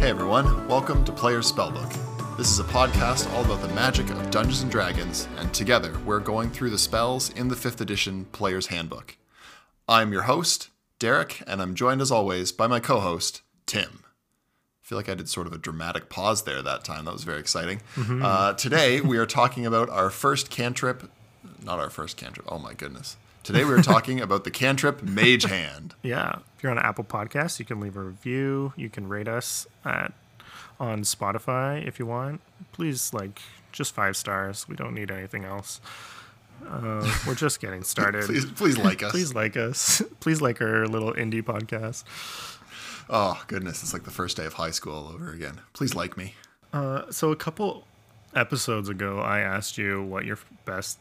Hey 0.00 0.08
everyone, 0.08 0.66
welcome 0.66 1.04
to 1.04 1.12
Player's 1.12 1.52
Spellbook. 1.52 1.94
This 2.38 2.50
is 2.50 2.58
a 2.58 2.64
podcast 2.64 3.30
all 3.34 3.44
about 3.44 3.60
the 3.60 3.68
magic 3.74 4.08
of 4.08 4.30
Dungeons 4.30 4.62
and 4.62 4.70
Dragons, 4.70 5.28
and 5.36 5.52
together 5.52 5.92
we're 6.06 6.20
going 6.20 6.48
through 6.50 6.70
the 6.70 6.78
spells 6.78 7.28
in 7.34 7.48
the 7.48 7.54
5th 7.54 7.82
edition 7.82 8.24
Player's 8.32 8.68
Handbook. 8.68 9.18
I'm 9.86 10.10
your 10.10 10.22
host, 10.22 10.70
Derek, 10.98 11.42
and 11.46 11.60
I'm 11.60 11.74
joined 11.74 12.00
as 12.00 12.10
always 12.10 12.50
by 12.50 12.66
my 12.66 12.80
co 12.80 13.00
host, 13.00 13.42
Tim. 13.66 14.02
I 14.02 14.86
feel 14.86 14.96
like 14.96 15.10
I 15.10 15.14
did 15.14 15.28
sort 15.28 15.46
of 15.46 15.52
a 15.52 15.58
dramatic 15.58 16.08
pause 16.08 16.44
there 16.44 16.62
that 16.62 16.82
time. 16.82 17.04
That 17.04 17.12
was 17.12 17.24
very 17.24 17.38
exciting. 17.38 17.82
Uh, 17.96 18.54
today 18.54 19.02
we 19.02 19.18
are 19.18 19.26
talking 19.26 19.66
about 19.66 19.90
our 19.90 20.08
first 20.08 20.48
cantrip. 20.50 21.10
Not 21.62 21.78
our 21.78 21.90
first 21.90 22.16
cantrip. 22.16 22.50
Oh 22.50 22.58
my 22.58 22.72
goodness. 22.72 23.18
Today 23.42 23.64
we 23.64 23.72
are 23.74 23.82
talking 23.82 24.20
about 24.20 24.44
the 24.44 24.50
cantrip 24.50 25.02
Mage 25.02 25.44
Hand. 25.44 25.94
Yeah. 26.02 26.38
If 26.60 26.64
you're 26.64 26.72
on 26.72 26.78
Apple 26.78 27.04
Podcasts, 27.04 27.58
you 27.58 27.64
can 27.64 27.80
leave 27.80 27.96
a 27.96 28.02
review. 28.02 28.74
You 28.76 28.90
can 28.90 29.08
rate 29.08 29.28
us 29.28 29.66
at 29.82 30.12
on 30.78 31.04
Spotify 31.04 31.82
if 31.88 31.98
you 31.98 32.04
want. 32.04 32.42
Please, 32.72 33.14
like, 33.14 33.40
just 33.72 33.94
five 33.94 34.14
stars. 34.14 34.68
We 34.68 34.76
don't 34.76 34.92
need 34.94 35.10
anything 35.10 35.46
else. 35.46 35.80
Uh, 36.68 37.10
we're 37.26 37.34
just 37.34 37.62
getting 37.62 37.82
started. 37.82 38.26
Please, 38.26 38.44
please 38.44 38.76
like 38.76 39.02
us. 39.02 39.10
Please 39.10 39.34
like 39.34 39.56
us. 39.56 40.02
Please 40.20 40.42
like 40.42 40.60
our 40.60 40.86
little 40.86 41.14
indie 41.14 41.42
podcast. 41.42 42.04
Oh 43.08 43.42
goodness, 43.46 43.82
it's 43.82 43.94
like 43.94 44.04
the 44.04 44.10
first 44.10 44.36
day 44.36 44.44
of 44.44 44.52
high 44.52 44.70
school 44.70 44.92
all 44.92 45.08
over 45.08 45.32
again. 45.32 45.62
Please 45.72 45.94
like 45.94 46.18
me. 46.18 46.34
Uh, 46.74 47.10
so 47.10 47.32
a 47.32 47.36
couple 47.36 47.86
episodes 48.36 48.90
ago, 48.90 49.18
I 49.20 49.40
asked 49.40 49.78
you 49.78 50.02
what 50.02 50.26
your 50.26 50.38
best 50.66 50.98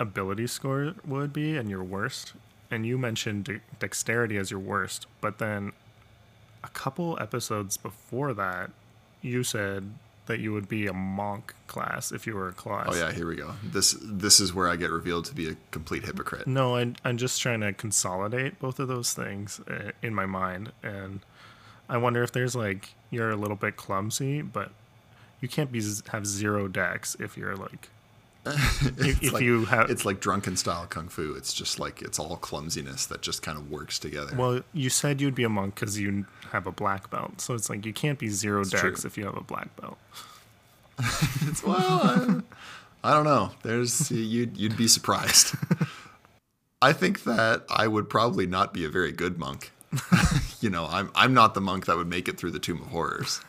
ability 0.00 0.46
score 0.46 0.94
would 1.06 1.34
be 1.34 1.58
and 1.58 1.68
your 1.68 1.84
worst, 1.84 2.32
and 2.74 2.84
you 2.84 2.98
mentioned 2.98 3.44
de- 3.44 3.60
dexterity 3.78 4.36
as 4.36 4.50
your 4.50 4.58
worst. 4.58 5.06
But 5.20 5.38
then 5.38 5.72
a 6.64 6.68
couple 6.68 7.16
episodes 7.20 7.76
before 7.76 8.34
that, 8.34 8.70
you 9.22 9.44
said 9.44 9.92
that 10.26 10.40
you 10.40 10.52
would 10.52 10.68
be 10.68 10.88
a 10.88 10.92
monk 10.92 11.54
class 11.68 12.10
if 12.10 12.26
you 12.26 12.34
were 12.34 12.48
a 12.48 12.52
class. 12.52 12.88
Oh 12.90 12.96
yeah, 12.96 13.12
here 13.12 13.28
we 13.28 13.36
go. 13.36 13.52
This 13.62 13.96
this 14.02 14.40
is 14.40 14.52
where 14.52 14.68
I 14.68 14.74
get 14.74 14.90
revealed 14.90 15.26
to 15.26 15.34
be 15.34 15.48
a 15.50 15.56
complete 15.70 16.04
hypocrite. 16.04 16.48
No, 16.48 16.76
I, 16.76 16.92
I'm 17.04 17.16
just 17.16 17.40
trying 17.40 17.60
to 17.60 17.72
consolidate 17.72 18.58
both 18.58 18.80
of 18.80 18.88
those 18.88 19.12
things 19.12 19.60
uh, 19.68 19.92
in 20.02 20.12
my 20.12 20.26
mind, 20.26 20.72
and 20.82 21.20
I 21.88 21.98
wonder 21.98 22.24
if 22.24 22.32
there's 22.32 22.56
like 22.56 22.94
you're 23.10 23.30
a 23.30 23.36
little 23.36 23.56
bit 23.56 23.76
clumsy, 23.76 24.42
but 24.42 24.72
you 25.40 25.46
can't 25.46 25.70
be 25.70 25.80
have 26.08 26.26
zero 26.26 26.66
dex 26.66 27.16
if 27.20 27.36
you're 27.36 27.54
like 27.54 27.90
if, 28.46 28.98
It's 28.98 29.22
if 29.22 29.32
like, 29.32 29.42
you 29.42 29.64
have. 29.66 29.90
it's 29.90 30.04
like 30.04 30.20
drunken 30.20 30.56
style 30.56 30.86
kung 30.86 31.08
fu. 31.08 31.34
It's 31.34 31.52
just 31.54 31.78
like 31.78 32.02
it's 32.02 32.18
all 32.18 32.36
clumsiness 32.36 33.06
that 33.06 33.22
just 33.22 33.42
kind 33.42 33.56
of 33.56 33.70
works 33.70 33.98
together. 33.98 34.34
well, 34.36 34.60
you 34.72 34.90
said 34.90 35.20
you'd 35.20 35.34
be 35.34 35.44
a 35.44 35.48
monk 35.48 35.74
because 35.76 35.98
you 35.98 36.26
have 36.52 36.66
a 36.66 36.72
black 36.72 37.10
belt, 37.10 37.40
so 37.40 37.54
it's 37.54 37.70
like 37.70 37.86
you 37.86 37.92
can't 37.92 38.18
be 38.18 38.28
zero 38.28 38.64
dex 38.64 38.80
true. 38.80 38.94
if 39.08 39.16
you 39.16 39.24
have 39.24 39.36
a 39.36 39.42
black 39.42 39.74
belt. 39.76 39.98
It's- 41.42 41.62
well, 41.64 42.00
I, 42.02 42.40
I 43.02 43.14
don't 43.14 43.24
know. 43.24 43.50
There's 43.62 44.10
you'd 44.10 44.56
you'd 44.56 44.76
be 44.76 44.88
surprised. 44.88 45.54
I 46.82 46.92
think 46.92 47.24
that 47.24 47.64
I 47.70 47.86
would 47.88 48.08
probably 48.10 48.46
not 48.46 48.72
be 48.74 48.84
a 48.84 48.88
very 48.88 49.10
good 49.12 49.38
monk. 49.38 49.72
you 50.60 50.70
know, 50.70 50.86
I'm 50.90 51.10
I'm 51.14 51.32
not 51.34 51.54
the 51.54 51.60
monk 51.60 51.86
that 51.86 51.96
would 51.96 52.08
make 52.08 52.28
it 52.28 52.36
through 52.38 52.50
the 52.52 52.58
Tomb 52.58 52.80
of 52.82 52.88
Horrors. 52.88 53.40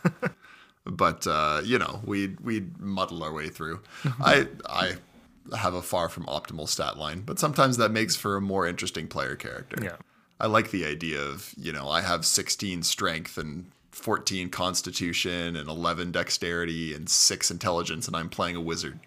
But 0.86 1.25
uh, 1.28 1.61
you 1.64 1.80
know, 1.80 2.02
we'd 2.05 2.39
we'd 2.39 2.80
muddle 2.80 3.23
our 3.23 3.33
way 3.33 3.50
through. 3.50 3.81
I 4.22 4.47
I 4.69 4.95
have 5.55 5.73
a 5.73 5.81
far 5.81 6.09
from 6.09 6.25
optimal 6.25 6.67
stat 6.67 6.97
line, 6.97 7.22
but 7.22 7.39
sometimes 7.39 7.78
that 7.78 7.91
makes 7.91 8.16
for 8.16 8.36
a 8.36 8.41
more 8.41 8.67
interesting 8.67 9.08
player 9.08 9.36
character. 9.36 9.78
Yeah. 9.83 9.97
I 10.39 10.47
like 10.47 10.72
the 10.72 10.86
idea 10.86 11.22
of, 11.22 11.53
you 11.58 11.72
know, 11.72 11.88
I 11.88 12.02
have 12.02 12.25
16 12.25 12.83
strength 12.83 13.38
and 13.38 13.72
14 13.91 14.50
constitution 14.50 15.56
and 15.56 15.69
11 15.69 16.11
dexterity 16.11 16.94
and 16.94 17.09
6 17.09 17.52
intelligence 17.52 18.07
and 18.07 18.16
I'm 18.16 18.29
playing 18.29 18.57
a 18.57 18.62
wizard. 18.62 19.00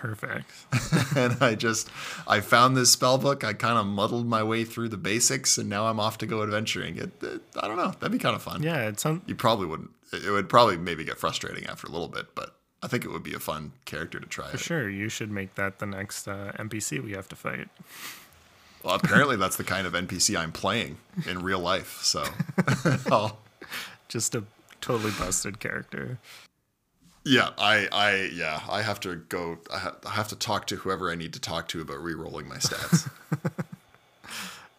Perfect. 0.00 0.50
and 1.16 1.36
I 1.42 1.54
just 1.54 1.90
I 2.26 2.40
found 2.40 2.74
this 2.74 2.90
spell 2.90 3.18
book, 3.18 3.44
I 3.44 3.52
kind 3.52 3.78
of 3.78 3.84
muddled 3.84 4.26
my 4.26 4.42
way 4.42 4.64
through 4.64 4.88
the 4.88 4.96
basics 4.96 5.58
and 5.58 5.68
now 5.68 5.88
I'm 5.88 6.00
off 6.00 6.16
to 6.18 6.26
go 6.26 6.42
adventuring. 6.42 6.96
It, 6.96 7.22
it 7.22 7.42
I 7.54 7.68
don't 7.68 7.76
know, 7.76 7.90
that'd 7.90 8.10
be 8.10 8.18
kind 8.18 8.34
of 8.34 8.42
fun. 8.42 8.62
Yeah, 8.62 8.88
it 8.88 8.98
sounds 8.98 9.20
You 9.26 9.34
probably 9.34 9.66
wouldn't 9.66 9.90
it 10.10 10.30
would 10.30 10.48
probably 10.48 10.78
maybe 10.78 11.04
get 11.04 11.18
frustrating 11.18 11.66
after 11.66 11.86
a 11.86 11.90
little 11.90 12.08
bit, 12.08 12.34
but 12.34 12.56
I 12.82 12.88
think 12.88 13.04
it 13.04 13.10
would 13.10 13.22
be 13.22 13.34
a 13.34 13.38
fun 13.38 13.72
character 13.84 14.18
to 14.18 14.26
try. 14.26 14.48
for 14.48 14.56
sure. 14.58 14.88
You 14.88 15.10
should 15.10 15.30
make 15.30 15.54
that 15.56 15.80
the 15.80 15.86
next 15.86 16.26
uh, 16.26 16.52
NPC 16.58 17.04
we 17.04 17.12
have 17.12 17.28
to 17.28 17.36
fight. 17.36 17.68
Well, 18.82 18.94
apparently 18.94 19.36
that's 19.42 19.56
the 19.56 19.64
kind 19.64 19.86
of 19.86 19.92
NPC 19.92 20.34
I'm 20.34 20.50
playing 20.50 20.96
in 21.28 21.42
real 21.42 21.60
life. 21.60 22.00
So 22.02 22.24
Just 24.08 24.34
a 24.34 24.44
totally 24.80 25.12
busted 25.18 25.60
character. 25.60 26.18
Yeah, 27.30 27.50
I, 27.56 27.88
I, 27.92 28.30
yeah, 28.34 28.60
I 28.68 28.82
have 28.82 28.98
to 29.00 29.16
go. 29.16 29.58
I, 29.72 29.78
ha- 29.78 29.96
I 30.04 30.10
have 30.10 30.28
to 30.28 30.36
talk 30.36 30.66
to 30.66 30.76
whoever 30.76 31.10
I 31.10 31.14
need 31.14 31.32
to 31.34 31.40
talk 31.40 31.68
to 31.68 31.80
about 31.80 32.02
re-rolling 32.02 32.48
my 32.48 32.56
stats. 32.56 33.08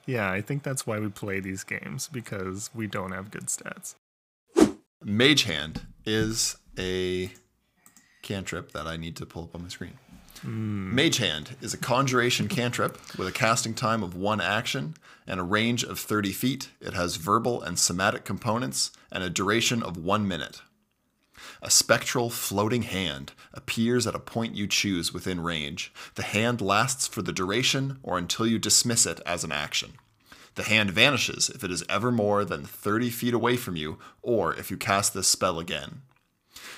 Yeah, 0.05 0.31
I 0.31 0.41
think 0.41 0.63
that's 0.63 0.85
why 0.85 0.99
we 0.99 1.09
play 1.09 1.39
these 1.39 1.63
games 1.63 2.09
because 2.11 2.69
we 2.73 2.87
don't 2.87 3.11
have 3.11 3.31
good 3.31 3.45
stats. 3.47 3.95
Mage 5.03 5.43
Hand 5.43 5.85
is 6.05 6.57
a 6.77 7.31
cantrip 8.21 8.71
that 8.73 8.87
I 8.87 8.97
need 8.97 9.15
to 9.17 9.25
pull 9.25 9.43
up 9.43 9.55
on 9.55 9.63
my 9.63 9.69
screen. 9.69 9.93
Hmm. 10.41 10.93
Mage 10.93 11.17
Hand 11.17 11.55
is 11.61 11.73
a 11.73 11.77
conjuration 11.77 12.47
cantrip 12.47 12.99
with 13.17 13.27
a 13.27 13.31
casting 13.31 13.73
time 13.73 14.03
of 14.03 14.15
one 14.15 14.41
action 14.41 14.95
and 15.27 15.39
a 15.39 15.43
range 15.43 15.83
of 15.83 15.99
30 15.99 16.31
feet. 16.31 16.69
It 16.81 16.93
has 16.93 17.15
verbal 17.15 17.61
and 17.61 17.77
somatic 17.77 18.25
components 18.25 18.91
and 19.11 19.23
a 19.23 19.29
duration 19.29 19.83
of 19.83 19.97
one 19.97 20.27
minute. 20.27 20.61
A 21.61 21.69
spectral 21.69 22.29
floating 22.29 22.83
hand 22.83 23.33
appears 23.53 24.07
at 24.07 24.15
a 24.15 24.19
point 24.19 24.55
you 24.55 24.67
choose 24.67 25.13
within 25.13 25.41
range. 25.41 25.93
The 26.15 26.23
hand 26.23 26.61
lasts 26.61 27.07
for 27.07 27.21
the 27.21 27.33
duration 27.33 27.99
or 28.03 28.17
until 28.17 28.47
you 28.47 28.59
dismiss 28.59 29.05
it 29.05 29.21
as 29.25 29.43
an 29.43 29.51
action. 29.51 29.93
The 30.55 30.63
hand 30.63 30.91
vanishes 30.91 31.49
if 31.49 31.63
it 31.63 31.71
is 31.71 31.83
ever 31.87 32.11
more 32.11 32.43
than 32.43 32.65
30 32.65 33.09
feet 33.09 33.33
away 33.33 33.57
from 33.57 33.75
you 33.75 33.97
or 34.21 34.53
if 34.55 34.69
you 34.69 34.77
cast 34.77 35.13
this 35.13 35.27
spell 35.27 35.59
again. 35.59 36.01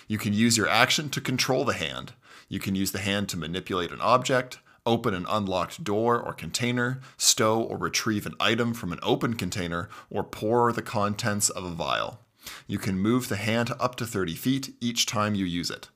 You 0.07 0.17
can 0.17 0.33
use 0.33 0.57
your 0.57 0.67
action 0.67 1.09
to 1.09 1.21
control 1.21 1.65
the 1.65 1.73
hand. 1.73 2.13
You 2.47 2.59
can 2.59 2.75
use 2.75 2.91
the 2.91 2.99
hand 2.99 3.29
to 3.29 3.37
manipulate 3.37 3.91
an 3.91 4.01
object, 4.01 4.59
open 4.85 5.13
an 5.13 5.25
unlocked 5.29 5.83
door 5.83 6.19
or 6.19 6.33
container, 6.33 6.99
stow 7.17 7.61
or 7.61 7.77
retrieve 7.77 8.25
an 8.25 8.35
item 8.39 8.73
from 8.73 8.91
an 8.91 8.99
open 9.01 9.33
container, 9.35 9.89
or 10.09 10.23
pour 10.23 10.71
the 10.71 10.81
contents 10.81 11.49
of 11.49 11.63
a 11.63 11.69
vial. 11.69 12.19
You 12.67 12.77
can 12.77 12.97
move 12.97 13.29
the 13.29 13.35
hand 13.35 13.71
up 13.79 13.95
to 13.95 14.05
30 14.05 14.35
feet 14.35 14.73
each 14.81 15.05
time 15.05 15.35
you 15.35 15.45
use 15.45 15.69
it. 15.69 15.89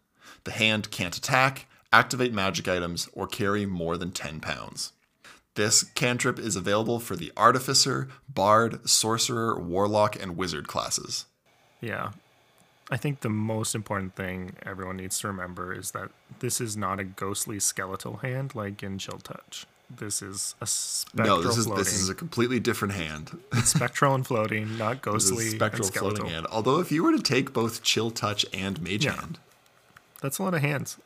The 0.44 0.52
hand 0.52 0.92
can't 0.92 1.18
attack, 1.18 1.68
activate 1.92 2.34
magic 2.34 2.68
items, 2.68 3.10
or 3.14 3.28
carry 3.28 3.66
more 3.66 3.98
than 3.98 4.12
10 4.12 4.40
pounds. 4.40 4.94
This 5.56 5.84
cantrip 5.84 6.38
is 6.38 6.56
available 6.56 7.00
for 7.00 7.16
the 7.16 7.32
Artificer, 7.36 8.10
Bard, 8.30 8.88
Sorcerer, 8.88 9.60
Warlock, 9.60 10.16
and 10.22 10.38
Wizard 10.38 10.68
classes. 10.68 11.26
Yeah. 11.82 12.12
I 12.90 12.98
think 12.98 13.22
the 13.22 13.30
most 13.30 13.76
important 13.76 14.16
thing 14.16 14.56
everyone 14.64 14.98
needs 14.98 15.20
to 15.20 15.28
remember 15.28 15.74
is 15.74 15.92
that 15.92 16.12
this 16.40 16.62
is 16.62 16.78
not 16.78 17.00
a 17.00 17.04
ghostly 17.04 17.60
skeletal 17.60 18.18
hand 18.18 18.56
like 18.56 18.84
in 18.84 18.98
Chill 18.98 19.18
Touch. 19.18 19.66
This 19.90 20.22
is 20.22 20.54
a 20.60 20.68
spectral 20.68 21.38
No, 21.38 21.44
this 21.44 21.58
is 21.58 21.66
floating. 21.66 21.84
this 21.84 21.94
is 21.94 22.10
a 22.10 22.16
completely 22.16 22.60
different 22.60 22.94
hand. 22.94 23.40
It's 23.54 23.70
spectral 23.70 24.14
and 24.14 24.28
floating, 24.28 24.78
not 24.78 25.02
ghostly 25.02 25.46
spectral 25.50 25.88
floating 25.88 26.26
hand. 26.26 26.46
Although, 26.52 26.80
if 26.80 26.92
you 26.92 27.04
were 27.04 27.14
to 27.14 27.22
take 27.24 27.54
both 27.54 27.84
Chill 27.84 28.12
Touch 28.12 28.46
and 28.54 28.82
Mage 28.82 29.06
Yeah. 29.06 29.14
Hand, 29.14 29.40
That's 30.22 30.40
a 30.40 30.44
lot 30.44 30.54
of 30.54 30.62
hands. 30.62 30.98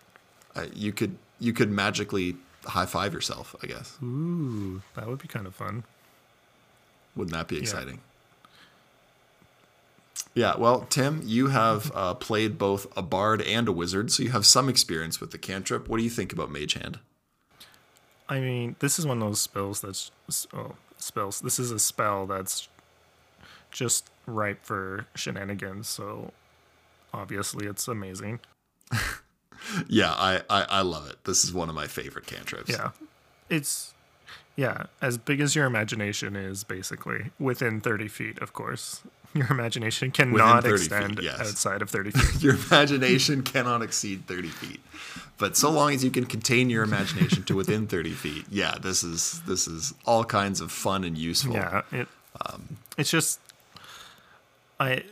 uh, 0.56 0.66
you 0.74 0.92
could 0.92 1.18
you 1.40 1.54
could 1.54 1.70
magically 1.72 2.38
high 2.66 2.86
five 2.88 3.14
yourself. 3.14 3.56
I 3.64 3.68
guess 3.68 3.98
Ooh, 4.04 4.82
that 4.96 5.08
would 5.08 5.20
be 5.20 5.28
kind 5.28 5.46
of 5.46 5.54
fun. 5.56 5.84
wouldn't 7.16 7.34
that 7.34 7.48
be 7.48 7.58
exciting? 7.60 8.00
Yeah. 10.34 10.56
Well, 10.58 10.82
Tim, 10.90 11.22
you 11.26 11.48
have 11.48 11.92
uh, 11.94 12.14
played 12.16 12.58
both 12.58 12.88
a 12.98 13.02
bard 13.02 13.42
and 13.42 13.68
a 13.68 13.72
wizard, 13.72 14.12
so 14.12 14.24
you 14.24 14.30
have 14.32 14.46
some 14.46 14.70
experience 14.70 15.20
with 15.22 15.32
the 15.32 15.38
cantrip. 15.38 15.88
What 15.88 15.98
do 15.98 16.04
you 16.04 16.10
think 16.10 16.32
about 16.34 16.50
Mage 16.52 16.74
Hand? 16.74 17.00
I 18.32 18.40
mean, 18.40 18.78
this 18.80 18.98
is 18.98 19.06
one 19.06 19.22
of 19.22 19.28
those 19.28 19.42
spells 19.42 19.82
that's 19.82 20.10
oh 20.54 20.76
spells. 20.96 21.42
This 21.42 21.60
is 21.60 21.70
a 21.70 21.80
spell 21.80 22.26
that's 22.26 22.70
just 23.72 24.10
ripe 24.26 24.64
for 24.64 25.06
shenanigans. 25.16 25.90
So 25.90 26.32
obviously, 27.14 27.68
it's 27.68 27.88
amazing. 27.88 28.40
Yeah, 29.88 30.12
I, 30.12 30.42
I 30.50 30.64
I 30.64 30.82
love 30.82 31.08
it. 31.08 31.24
This 31.24 31.44
is 31.44 31.54
one 31.54 31.70
of 31.70 31.76
my 31.76 31.86
favorite 31.86 32.26
cantrips. 32.26 32.70
Yeah, 32.70 32.92
it's 33.48 33.94
yeah 34.56 34.86
as 35.04 35.20
big 35.20 35.40
as 35.40 35.56
your 35.56 35.66
imagination 35.66 36.36
is. 36.36 36.64
Basically, 36.64 37.32
within 37.40 37.80
thirty 37.80 38.08
feet, 38.08 38.40
of 38.40 38.54
course. 38.54 39.04
Your 39.34 39.48
imagination 39.50 40.12
cannot 40.12 40.64
30 40.64 40.78
feet, 40.78 40.86
extend 40.92 41.20
yes. 41.22 41.40
outside 41.40 41.82
of 41.82 41.90
thirty 41.90 42.12
feet. 42.16 42.44
Your 42.44 42.56
imagination 42.56 43.44
cannot 43.44 43.82
exceed 43.82 44.28
30 44.28 44.50
feet. 44.50 44.82
But 45.38 45.58
so 45.58 45.72
long 45.72 45.94
as 45.94 46.04
you 46.04 46.12
can 46.12 46.26
contain 46.26 46.70
your 46.70 46.84
imagination 46.84 47.44
to 47.44 47.56
within 47.56 47.88
30 47.88 48.12
feet, 48.12 48.46
yeah, 48.50 48.76
this 48.80 49.04
is 49.04 49.42
this 49.48 49.68
is 49.68 49.94
all 50.06 50.24
kinds 50.24 50.62
of 50.62 50.72
fun 50.72 51.04
and 51.04 51.18
useful. 51.18 51.54
Yeah, 51.54 51.82
it. 51.92 52.08
Um, 52.46 52.78
it's 52.98 53.10
just, 53.10 53.40
I. 54.80 55.04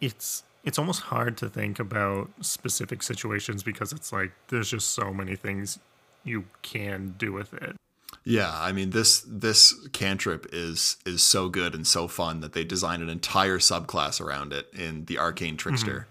It's 0.00 0.42
it's 0.64 0.78
almost 0.78 1.02
hard 1.02 1.36
to 1.38 1.48
think 1.48 1.80
about 1.80 2.30
specific 2.40 3.02
situations 3.02 3.62
because 3.62 3.92
it's 3.92 4.12
like 4.12 4.32
there's 4.48 4.70
just 4.70 4.90
so 4.90 5.12
many 5.12 5.36
things 5.36 5.78
you 6.24 6.44
can 6.62 7.14
do 7.18 7.32
with 7.32 7.52
it. 7.54 7.76
Yeah, 8.24 8.52
I 8.54 8.72
mean 8.72 8.90
this 8.90 9.20
this 9.26 9.74
cantrip 9.88 10.46
is 10.52 10.96
is 11.04 11.22
so 11.22 11.48
good 11.48 11.74
and 11.74 11.86
so 11.86 12.06
fun 12.06 12.40
that 12.40 12.52
they 12.52 12.64
designed 12.64 13.02
an 13.02 13.08
entire 13.08 13.58
subclass 13.58 14.20
around 14.20 14.52
it 14.52 14.68
in 14.72 15.06
the 15.06 15.18
Arcane 15.18 15.56
Trickster. 15.56 16.06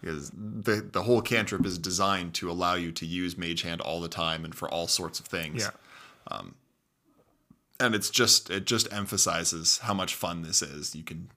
Because 0.00 0.30
the 0.30 0.76
the 0.92 1.02
whole 1.02 1.20
cantrip 1.20 1.66
is 1.66 1.76
designed 1.76 2.34
to 2.34 2.48
allow 2.50 2.74
you 2.74 2.92
to 2.92 3.04
use 3.06 3.36
Mage 3.36 3.62
Hand 3.62 3.80
all 3.80 4.00
the 4.00 4.08
time 4.08 4.44
and 4.44 4.54
for 4.54 4.68
all 4.68 4.86
sorts 4.86 5.18
of 5.18 5.26
things. 5.26 5.62
Yeah. 6.30 6.40
and 7.80 7.94
it's 7.94 8.10
just 8.10 8.50
it 8.50 8.64
just 8.64 8.92
emphasizes 8.92 9.78
how 9.78 9.94
much 9.94 10.14
fun 10.14 10.42
this 10.42 10.62
is. 10.62 10.94
You 10.94 11.02
can 11.02 11.28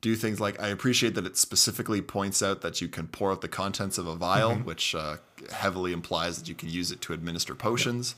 do 0.00 0.16
things 0.16 0.40
like 0.40 0.60
I 0.60 0.68
appreciate 0.68 1.14
that 1.14 1.26
it 1.26 1.36
specifically 1.36 2.00
points 2.00 2.42
out 2.42 2.62
that 2.62 2.80
you 2.80 2.88
can 2.88 3.06
pour 3.06 3.30
out 3.32 3.40
the 3.40 3.48
contents 3.48 3.98
of 3.98 4.06
a 4.06 4.16
vial, 4.16 4.54
which 4.64 4.94
uh, 4.94 5.16
heavily 5.52 5.92
implies 5.92 6.38
that 6.38 6.48
you 6.48 6.54
can 6.54 6.68
use 6.68 6.90
it 6.90 7.00
to 7.02 7.12
administer 7.12 7.54
potions. 7.54 8.14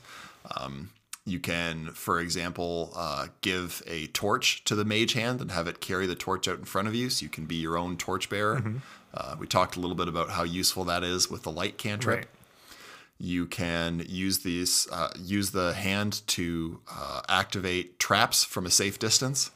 Um, 0.57 0.89
you 1.25 1.39
can, 1.39 1.91
for 1.93 2.19
example, 2.19 2.91
uh, 2.95 3.27
give 3.41 3.81
a 3.87 4.07
torch 4.07 4.63
to 4.65 4.75
the 4.75 4.83
mage 4.83 5.13
hand 5.13 5.39
and 5.39 5.51
have 5.51 5.67
it 5.67 5.79
carry 5.79 6.05
the 6.05 6.15
torch 6.15 6.47
out 6.47 6.59
in 6.59 6.65
front 6.65 6.87
of 6.87 6.95
you, 6.95 7.09
so 7.09 7.23
you 7.23 7.29
can 7.29 7.45
be 7.45 7.55
your 7.55 7.77
own 7.77 7.95
torch 7.97 8.29
bearer. 8.29 8.61
Uh, 9.13 9.35
we 9.39 9.47
talked 9.47 9.75
a 9.77 9.79
little 9.79 9.95
bit 9.95 10.07
about 10.07 10.31
how 10.31 10.43
useful 10.43 10.83
that 10.85 11.03
is 11.03 11.29
with 11.29 11.43
the 11.43 11.51
light 11.51 11.77
cantrip. 11.77 12.17
Right. 12.17 12.27
You 13.19 13.45
can 13.45 14.03
use 14.09 14.39
these, 14.39 14.87
uh, 14.91 15.11
use 15.17 15.51
the 15.51 15.73
hand 15.73 16.23
to 16.27 16.81
uh, 16.91 17.21
activate 17.29 17.99
traps 17.99 18.43
from 18.43 18.65
a 18.65 18.69
safe 18.71 18.99
distance. 18.99 19.51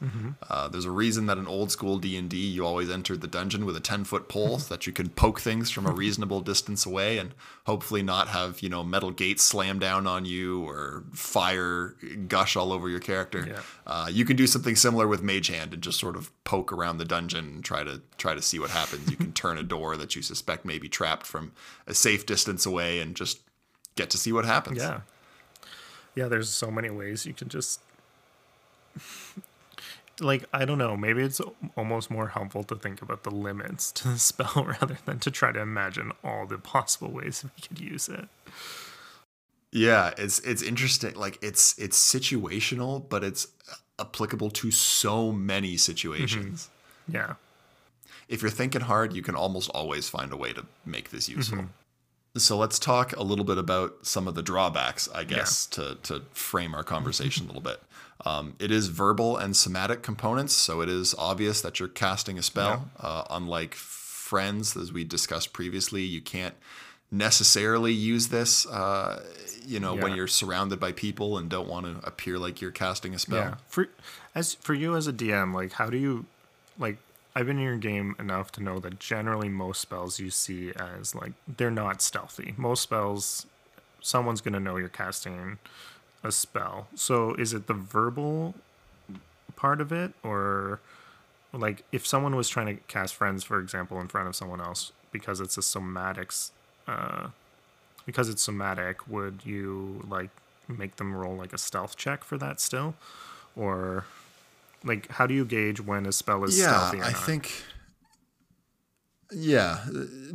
Uh, 0.49 0.69
there's 0.69 0.85
a 0.85 0.91
reason 0.91 1.25
that 1.25 1.37
in 1.37 1.47
old 1.47 1.71
school 1.71 1.97
D 1.97 2.15
and 2.15 2.29
D, 2.29 2.37
you 2.37 2.65
always 2.65 2.89
entered 2.89 3.19
the 3.19 3.27
dungeon 3.27 3.65
with 3.65 3.75
a 3.75 3.81
ten 3.81 4.05
foot 4.05 4.29
pole, 4.29 4.59
so 4.63 4.73
that 4.73 4.87
you 4.87 4.93
can 4.93 5.09
poke 5.09 5.41
things 5.41 5.69
from 5.69 5.85
a 5.85 5.91
reasonable 5.91 6.39
distance 6.39 6.85
away, 6.85 7.17
and 7.17 7.33
hopefully 7.67 8.01
not 8.01 8.29
have 8.29 8.61
you 8.61 8.69
know 8.69 8.81
metal 8.81 9.11
gates 9.11 9.43
slam 9.43 9.77
down 9.77 10.07
on 10.07 10.23
you 10.23 10.63
or 10.65 11.03
fire 11.13 11.95
gush 12.29 12.55
all 12.55 12.71
over 12.71 12.89
your 12.89 13.01
character. 13.01 13.45
Yeah. 13.45 13.61
Uh, 13.85 14.07
you 14.09 14.23
can 14.23 14.37
do 14.37 14.47
something 14.47 14.75
similar 14.75 15.05
with 15.05 15.21
Mage 15.21 15.47
Hand 15.47 15.73
and 15.73 15.83
just 15.83 15.99
sort 15.99 16.15
of 16.15 16.31
poke 16.45 16.71
around 16.71 16.97
the 16.97 17.05
dungeon 17.05 17.45
and 17.45 17.65
try 17.65 17.83
to 17.83 18.01
try 18.17 18.33
to 18.33 18.41
see 18.41 18.57
what 18.57 18.71
happens. 18.71 19.11
You 19.11 19.17
can 19.17 19.33
turn 19.33 19.57
a 19.57 19.63
door 19.63 19.97
that 19.97 20.15
you 20.15 20.21
suspect 20.21 20.63
may 20.63 20.79
be 20.79 20.87
trapped 20.87 21.27
from 21.27 21.51
a 21.85 21.93
safe 21.93 22.25
distance 22.25 22.65
away 22.65 23.01
and 23.01 23.15
just 23.15 23.41
get 23.95 24.09
to 24.11 24.17
see 24.17 24.31
what 24.31 24.45
happens. 24.45 24.77
Yeah. 24.77 25.01
Yeah, 26.15 26.29
there's 26.29 26.49
so 26.49 26.71
many 26.71 26.89
ways 26.89 27.25
you 27.25 27.33
can 27.33 27.49
just 27.49 27.81
like 30.19 30.45
I 30.53 30.65
don't 30.65 30.77
know, 30.77 30.97
maybe 30.97 31.21
it's 31.21 31.41
almost 31.75 32.09
more 32.09 32.29
helpful 32.29 32.63
to 32.65 32.75
think 32.75 33.01
about 33.01 33.23
the 33.23 33.31
limits 33.31 33.91
to 33.93 34.09
the 34.09 34.19
spell 34.19 34.65
rather 34.65 34.97
than 35.05 35.19
to 35.19 35.31
try 35.31 35.51
to 35.51 35.59
imagine 35.59 36.11
all 36.23 36.45
the 36.45 36.57
possible 36.57 37.11
ways 37.11 37.43
we 37.43 37.61
could 37.61 37.79
use 37.79 38.09
it. 38.09 38.27
Yeah, 39.71 40.13
it's 40.17 40.39
it's 40.39 40.61
interesting. 40.61 41.15
Like 41.15 41.37
it's 41.41 41.77
it's 41.77 41.99
situational, 41.99 43.07
but 43.07 43.23
it's 43.23 43.47
applicable 43.99 44.49
to 44.51 44.71
so 44.71 45.31
many 45.31 45.77
situations. 45.77 46.69
Mm-hmm. 47.09 47.15
Yeah. 47.15 47.33
If 48.27 48.41
you're 48.41 48.51
thinking 48.51 48.81
hard, 48.81 49.13
you 49.13 49.21
can 49.21 49.35
almost 49.35 49.69
always 49.69 50.09
find 50.09 50.33
a 50.33 50.37
way 50.37 50.53
to 50.53 50.65
make 50.85 51.11
this 51.11 51.29
useful. 51.29 51.59
Mm-hmm. 51.59 52.39
So 52.39 52.57
let's 52.57 52.77
talk 52.77 53.15
a 53.15 53.23
little 53.23 53.45
bit 53.45 53.57
about 53.57 54.05
some 54.05 54.27
of 54.27 54.35
the 54.35 54.43
drawbacks, 54.43 55.09
I 55.13 55.23
guess, 55.23 55.65
to 55.67 55.97
to 56.03 56.21
frame 56.31 56.75
our 56.75 56.83
conversation 56.83 57.45
a 57.45 57.47
little 57.47 57.61
bit. 57.61 57.81
Um, 58.25 58.55
it 58.59 58.71
is 58.71 58.87
verbal 58.87 59.37
and 59.37 59.55
somatic 59.55 60.01
components, 60.01 60.53
so 60.53 60.81
it 60.81 60.89
is 60.89 61.13
obvious 61.17 61.61
that 61.61 61.79
you're 61.79 61.87
casting 61.87 62.37
a 62.37 62.43
spell. 62.43 62.89
Uh, 62.99 63.23
unlike 63.29 63.75
friends, 63.75 64.75
as 64.75 64.91
we 64.91 65.03
discussed 65.03 65.53
previously, 65.53 66.01
you 66.01 66.21
can't 66.21 66.55
necessarily 67.11 67.93
use 67.93 68.27
this. 68.29 68.65
Uh, 68.65 69.23
you 69.65 69.79
know, 69.79 69.95
when 69.95 70.15
you're 70.15 70.27
surrounded 70.27 70.79
by 70.79 70.91
people 70.91 71.37
and 71.37 71.49
don't 71.49 71.67
want 71.67 71.85
to 71.85 72.07
appear 72.07 72.39
like 72.39 72.61
you're 72.61 72.71
casting 72.71 73.13
a 73.13 73.19
spell. 73.19 73.37
Yeah. 73.37 73.55
For 73.67 73.89
as 74.33 74.55
for 74.55 74.73
you 74.73 74.95
as 74.95 75.07
a 75.07 75.13
DM, 75.13 75.53
like 75.53 75.73
how 75.73 75.89
do 75.89 75.97
you 75.97 76.25
like 76.79 76.97
I've 77.35 77.45
been 77.45 77.57
in 77.57 77.63
your 77.63 77.77
game 77.77 78.15
enough 78.17 78.51
to 78.53 78.63
know 78.63 78.79
that 78.79 78.99
generally 78.99 79.49
most 79.49 79.79
spells 79.79 80.19
you 80.19 80.31
see 80.31 80.71
as 80.75 81.13
like 81.13 81.33
they're 81.47 81.69
not 81.69 82.01
stealthy. 82.01 82.55
Most 82.57 82.81
spells 82.81 83.45
someone's 84.01 84.41
going 84.41 84.53
to 84.53 84.59
know 84.59 84.77
you're 84.77 84.89
casting 84.89 85.59
a 86.27 86.31
spell. 86.31 86.87
So 86.95 87.33
is 87.35 87.53
it 87.53 87.67
the 87.67 87.73
verbal 87.73 88.53
part 89.55 89.81
of 89.81 89.91
it 89.91 90.13
or 90.23 90.79
like 91.51 91.83
if 91.91 92.05
someone 92.05 92.35
was 92.35 92.47
trying 92.47 92.67
to 92.67 92.75
cast 92.83 93.15
friends 93.15 93.43
for 93.43 93.59
example 93.59 93.99
in 93.99 94.07
front 94.07 94.27
of 94.27 94.35
someone 94.35 94.61
else 94.61 94.91
because 95.11 95.39
it's 95.39 95.57
a 95.57 95.61
somatics 95.61 96.51
uh 96.87 97.29
because 98.05 98.29
it's 98.29 98.41
somatic, 98.41 99.07
would 99.07 99.41
you 99.45 100.03
like 100.09 100.29
make 100.67 100.95
them 100.95 101.13
roll 101.13 101.35
like 101.35 101.53
a 101.53 101.57
stealth 101.57 101.97
check 101.97 102.23
for 102.23 102.37
that 102.37 102.59
still? 102.59 102.95
Or 103.55 104.05
like 104.83 105.11
how 105.11 105.27
do 105.27 105.33
you 105.35 105.45
gauge 105.45 105.81
when 105.81 106.05
a 106.07 106.11
spell 106.11 106.43
is 106.45 106.57
yeah, 106.57 106.87
stealthy 106.87 107.01
I 107.01 107.11
not? 107.11 107.15
think. 107.15 107.51
Yeah, 109.31 109.85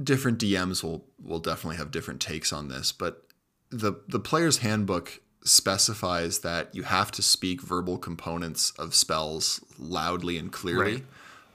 different 0.03 0.39
DMs 0.39 0.85
will 0.85 1.07
will 1.23 1.39
definitely 1.41 1.77
have 1.77 1.91
different 1.91 2.21
takes 2.21 2.53
on 2.53 2.69
this, 2.69 2.93
but 2.93 3.27
the 3.71 3.95
the 4.07 4.21
player's 4.21 4.59
handbook 4.59 5.21
specifies 5.45 6.41
that 6.41 6.75
you 6.75 6.83
have 6.85 7.11
to 7.13 7.23
speak 7.23 7.61
verbal 7.63 7.99
components 7.99 8.73
of 8.79 8.95
spells 8.95 9.61
loudly 9.79 10.39
and 10.39 10.53
clearly. 10.53 10.93
Right. 10.95 11.05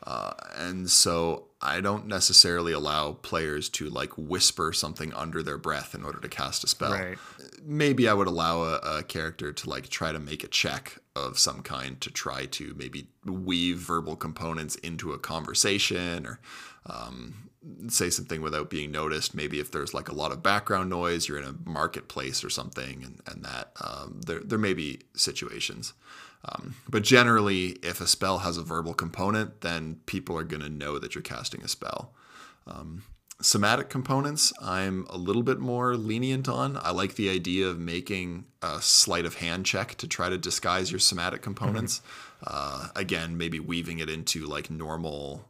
Uh, 0.04 0.34
and 0.56 0.90
so 0.90 1.48
I 1.62 1.82
don't 1.82 2.08
necessarily 2.08 2.72
allow 2.72 3.14
players 3.14 3.68
to 3.70 3.90
like 3.90 4.12
whisper 4.18 4.72
something 4.72 5.14
under 5.14 5.44
their 5.44 5.58
breath 5.58 5.94
in 5.96 6.04
order 6.06 6.20
to 6.20 6.30
cast 6.30 6.64
a 6.64 6.68
spell 6.68 6.92
Right. 6.92 7.18
maybe 7.64 8.08
I 8.08 8.14
would 8.14 8.28
allow 8.28 8.62
a, 8.62 8.76
a 9.00 9.04
character 9.04 9.52
to 9.52 9.70
like 9.70 9.90
try 9.90 10.12
to 10.12 10.20
make 10.20 10.44
a 10.44 10.48
check 10.48 11.00
of 11.16 11.38
some 11.40 11.62
kind 11.62 12.00
to 12.02 12.12
try 12.12 12.46
to 12.46 12.74
maybe 12.78 13.08
weave 13.26 13.78
verbal 13.80 14.16
components 14.16 14.76
into 14.76 15.12
a 15.12 15.20
conversation 15.20 16.26
or 16.26 16.40
um, 16.86 17.50
say 17.88 18.10
something 18.10 18.42
without 18.42 18.70
being 18.70 18.92
noticed. 18.92 19.36
Maybe 19.36 19.60
if 19.60 19.72
there's 19.72 19.94
like 19.94 20.10
a 20.10 20.16
lot 20.16 20.32
of 20.32 20.44
background 20.44 20.90
noise, 20.90 21.28
you're 21.28 21.40
in 21.40 21.44
a 21.44 21.70
marketplace 21.70 22.44
or 22.44 22.50
something, 22.50 23.04
and, 23.04 23.22
and 23.28 23.44
that 23.44 23.72
um, 23.84 24.22
there 24.26 24.40
there 24.40 24.60
may 24.60 24.74
be 24.74 25.02
situations. 25.16 25.94
Um, 26.46 26.76
but 26.88 27.04
generally, 27.04 27.78
if 27.84 28.00
a 28.00 28.08
spell 28.08 28.40
has 28.40 28.58
a 28.58 28.64
verbal 28.64 28.94
component, 28.94 29.62
then 29.62 30.00
people 30.06 30.38
are 30.38 30.44
going 30.44 30.62
to 30.62 30.70
know 30.70 31.00
that 31.00 31.16
you're 31.16 31.22
casting 31.22 31.64
a 31.64 31.68
spell 31.68 32.14
somatic 33.42 33.88
components 33.88 34.52
i'm 34.62 35.06
a 35.10 35.18
little 35.18 35.44
bit 35.44 35.60
more 35.60 35.96
lenient 35.96 36.50
on 36.50 36.78
i 36.82 36.90
like 36.90 37.16
the 37.16 37.30
idea 37.30 37.68
of 37.68 37.78
making 37.78 38.46
a 38.64 38.82
sleight 38.82 39.26
of 39.26 39.36
hand 39.36 39.64
check 39.64 39.94
to 39.96 40.08
try 40.08 40.28
to 40.28 40.38
disguise 40.38 40.92
your 40.92 41.00
somatic 41.00 41.42
components 41.42 42.02
uh, 42.48 42.88
again 42.96 43.38
maybe 43.38 43.60
weaving 43.60 44.00
it 44.00 44.10
into 44.10 44.46
like 44.48 44.72
normal 44.72 45.48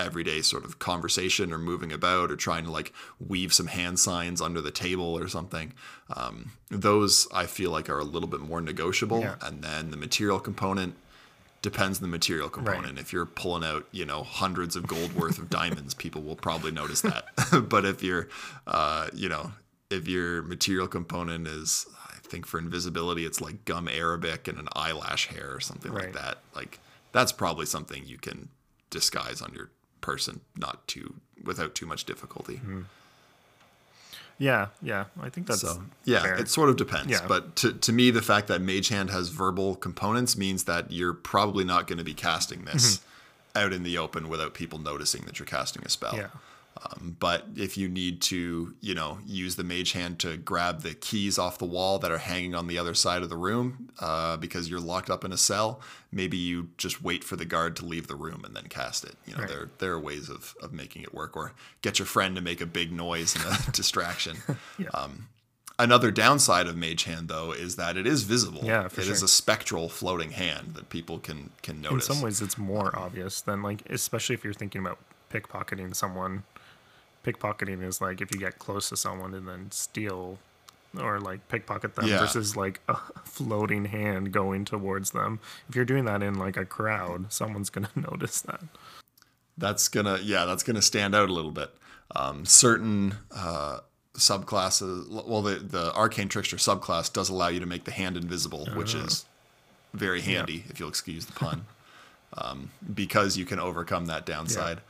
everyday 0.00 0.42
sort 0.42 0.64
of 0.64 0.78
conversation 0.78 1.52
or 1.52 1.58
moving 1.58 1.92
about 1.92 2.30
or 2.30 2.36
trying 2.36 2.64
to 2.64 2.70
like 2.70 2.92
weave 3.18 3.52
some 3.52 3.66
hand 3.68 3.98
signs 3.98 4.40
under 4.40 4.60
the 4.60 4.70
table 4.70 5.16
or 5.18 5.28
something 5.28 5.72
um, 6.16 6.50
those 6.70 7.28
i 7.32 7.46
feel 7.46 7.70
like 7.70 7.88
are 7.88 7.98
a 8.00 8.04
little 8.04 8.28
bit 8.28 8.40
more 8.40 8.60
negotiable 8.60 9.20
Yeah. 9.20 9.36
and 9.42 9.62
then 9.62 9.90
the 9.90 9.96
material 9.96 10.40
component 10.40 10.94
depends 11.62 11.98
on 11.98 12.02
the 12.02 12.08
material 12.08 12.48
component. 12.48 12.94
Right. 12.94 12.98
If 12.98 13.12
you're 13.12 13.26
pulling 13.26 13.64
out, 13.64 13.86
you 13.92 14.06
know, 14.06 14.22
hundreds 14.22 14.76
of 14.76 14.86
gold 14.86 15.14
worth 15.14 15.36
of 15.38 15.50
diamonds, 15.60 15.92
people 15.92 16.22
will 16.22 16.34
probably 16.34 16.70
notice 16.70 17.02
that. 17.02 17.24
but 17.68 17.84
if 17.84 18.02
you're, 18.02 18.28
uh, 18.66 19.08
you 19.12 19.28
know, 19.28 19.52
if 19.90 20.08
your 20.08 20.40
material 20.42 20.88
component 20.88 21.46
is, 21.46 21.84
I 22.08 22.14
think 22.22 22.46
for 22.46 22.58
invisibility, 22.58 23.26
it's 23.26 23.42
like 23.42 23.66
gum 23.66 23.88
Arabic 23.88 24.48
and 24.48 24.58
an 24.58 24.68
eyelash 24.74 25.26
hair 25.26 25.52
or 25.54 25.60
something 25.60 25.92
like 25.92 26.14
that. 26.14 26.38
Like 26.56 26.78
that's 27.12 27.30
probably 27.30 27.66
something 27.66 28.04
you 28.06 28.16
can 28.16 28.48
disguise 28.88 29.42
on 29.42 29.52
your 29.52 29.68
person, 30.00 30.40
not 30.56 30.86
too 30.88 31.14
without 31.44 31.74
too 31.74 31.86
much 31.86 32.04
difficulty. 32.04 32.60
Yeah, 34.38 34.68
yeah. 34.82 35.04
I 35.20 35.28
think 35.28 35.46
that's 35.46 35.60
So 35.60 35.82
yeah, 36.04 36.22
fair. 36.22 36.34
it 36.36 36.48
sort 36.48 36.70
of 36.70 36.76
depends. 36.76 37.10
Yeah. 37.10 37.26
But 37.28 37.56
to, 37.56 37.72
to 37.74 37.92
me, 37.92 38.10
the 38.10 38.22
fact 38.22 38.48
that 38.48 38.62
Mage 38.62 38.88
Hand 38.88 39.10
has 39.10 39.28
verbal 39.28 39.74
components 39.76 40.36
means 40.36 40.64
that 40.64 40.90
you're 40.90 41.12
probably 41.12 41.64
not 41.64 41.86
going 41.86 41.98
to 41.98 42.04
be 42.04 42.14
casting 42.14 42.64
this 42.64 42.96
Mm-hmm. 42.98 43.58
out 43.66 43.72
in 43.74 43.82
the 43.82 43.98
open 43.98 44.28
without 44.30 44.54
people 44.54 44.78
noticing 44.78 45.22
that 45.26 45.38
you're 45.38 45.46
casting 45.46 45.82
a 45.84 45.88
spell. 45.90 46.16
yeah. 46.16 46.28
Um, 46.82 47.16
but 47.18 47.46
if 47.56 47.76
you 47.76 47.88
need 47.88 48.22
to, 48.22 48.74
you 48.80 48.94
know, 48.94 49.18
use 49.26 49.56
the 49.56 49.64
Mage 49.64 49.92
Hand 49.92 50.18
to 50.20 50.36
grab 50.38 50.80
the 50.82 50.94
keys 50.94 51.38
off 51.38 51.58
the 51.58 51.64
wall 51.66 51.98
that 51.98 52.10
are 52.10 52.18
hanging 52.18 52.54
on 52.54 52.68
the 52.68 52.78
other 52.78 52.94
side 52.94 53.22
of 53.22 53.28
the 53.28 53.36
room 53.36 53.90
uh, 54.00 54.36
because 54.38 54.70
you're 54.70 54.80
locked 54.80 55.10
up 55.10 55.24
in 55.24 55.32
a 55.32 55.36
cell, 55.36 55.80
maybe 56.10 56.36
you 56.38 56.70
just 56.78 57.02
wait 57.02 57.22
for 57.22 57.36
the 57.36 57.44
guard 57.44 57.76
to 57.76 57.84
leave 57.84 58.06
the 58.06 58.14
room 58.14 58.44
and 58.44 58.56
then 58.56 58.64
cast 58.68 59.04
it. 59.04 59.14
You 59.26 59.34
know, 59.34 59.40
Right. 59.40 59.48
there 59.48 59.70
there 59.78 59.92
are 59.92 60.00
ways 60.00 60.30
of 60.30 60.54
of 60.62 60.72
making 60.72 61.02
it 61.02 61.12
work, 61.12 61.36
or 61.36 61.52
get 61.82 61.98
your 61.98 62.06
friend 62.06 62.34
to 62.36 62.40
make 62.40 62.60
a 62.62 62.66
big 62.66 62.92
noise 62.92 63.34
and 63.36 63.44
a 63.44 63.70
distraction. 63.72 64.36
Um, 64.94 65.28
another 65.78 66.10
downside 66.10 66.66
of 66.66 66.76
Mage 66.76 67.04
Hand, 67.04 67.28
though, 67.28 67.52
is 67.52 67.76
that 67.76 67.96
it 67.98 68.06
is 68.06 68.22
visible. 68.22 68.62
Yeah, 68.64 68.88
for 68.88 69.00
It 69.02 69.08
is 69.08 69.18
sure. 69.18 69.24
a 69.26 69.28
spectral 69.28 69.88
floating 69.88 70.30
hand 70.30 70.74
that 70.74 70.88
people 70.88 71.18
can 71.18 71.50
can 71.62 71.80
notice 71.82 72.08
In 72.08 72.14
some 72.14 72.22
ways 72.24 72.40
it's 72.40 72.56
more 72.56 72.96
obvious 72.98 73.42
than 73.42 73.62
like 73.62 73.82
especially 73.90 74.34
if 74.34 74.44
you're 74.44 74.54
thinking 74.54 74.80
about 74.80 74.98
pickpocketing 75.30 75.94
someone. 75.94 76.44
Pickpocketing 77.24 77.82
is 77.82 78.00
like 78.00 78.20
if 78.20 78.32
you 78.32 78.38
get 78.40 78.58
close 78.58 78.88
to 78.88 78.96
someone 78.96 79.34
and 79.34 79.46
then 79.48 79.70
steal 79.70 80.38
or 80.98 81.20
like 81.20 81.46
pickpocket 81.48 81.94
them 81.94 82.06
Yeah. 82.06 82.18
versus 82.20 82.56
like 82.56 82.80
a 82.88 82.96
floating 83.24 83.84
hand 83.86 84.32
going 84.32 84.64
towards 84.64 85.10
them. 85.12 85.38
If 85.68 85.76
you're 85.76 85.84
doing 85.84 86.04
that 86.06 86.22
in 86.22 86.34
like 86.38 86.56
a 86.56 86.64
crowd, 86.64 87.32
someone's 87.32 87.70
gonna 87.70 87.90
notice 87.94 88.40
that. 88.42 88.60
that's 89.58 89.88
gonna 89.88 90.18
yeah 90.22 90.46
that's 90.46 90.62
gonna 90.62 90.80
stand 90.82 91.14
out 91.14 91.28
a 91.28 91.32
little 91.32 91.50
bit 91.50 91.70
um, 92.16 92.44
certain 92.46 93.14
uh, 93.30 93.80
subclasses 94.14 95.08
well 95.26 95.42
the, 95.42 95.56
the 95.56 95.92
arcane 95.94 96.28
trickster 96.28 96.56
subclass 96.56 97.12
does 97.12 97.28
allow 97.28 97.48
you 97.48 97.60
to 97.60 97.66
make 97.66 97.84
the 97.84 97.90
hand 97.92 98.16
invisible 98.16 98.66
which 98.74 98.94
is 98.94 99.26
very 99.94 100.20
handy 100.20 100.64
if 100.68 100.80
you'll 100.80 100.88
excuse 100.88 101.26
the 101.26 101.32
pun 101.32 101.66
um, 102.38 102.70
because 102.94 103.36
you 103.36 103.44
can 103.44 103.58
overcome 103.60 104.06
that 104.06 104.24
downside 104.26 104.80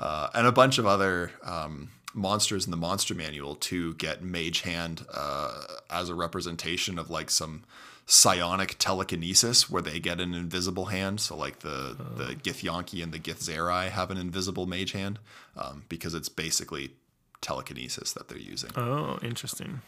uh, 0.00 0.30
and 0.34 0.46
a 0.46 0.52
bunch 0.52 0.78
of 0.78 0.86
other 0.86 1.30
um, 1.44 1.90
monsters 2.14 2.64
in 2.64 2.70
the 2.70 2.76
monster 2.76 3.14
manual 3.14 3.54
to 3.54 3.94
get 3.94 4.22
mage 4.24 4.62
hand 4.62 5.04
uh, 5.12 5.62
as 5.90 6.08
a 6.08 6.14
representation 6.14 6.98
of 6.98 7.10
like 7.10 7.30
some 7.30 7.62
psionic 8.06 8.74
telekinesis 8.78 9.70
where 9.70 9.82
they 9.82 10.00
get 10.00 10.18
an 10.18 10.34
invisible 10.34 10.86
hand. 10.86 11.20
So 11.20 11.36
like 11.36 11.60
the 11.60 11.96
the 12.16 12.34
githyanki 12.34 13.02
and 13.02 13.12
the 13.12 13.18
githzerai 13.18 13.90
have 13.90 14.10
an 14.10 14.16
invisible 14.16 14.66
mage 14.66 14.92
hand 14.92 15.18
um, 15.56 15.84
because 15.88 16.14
it's 16.14 16.30
basically 16.30 16.92
telekinesis 17.42 18.12
that 18.14 18.28
they're 18.28 18.38
using. 18.38 18.70
Oh, 18.76 19.18
interesting. 19.22 19.82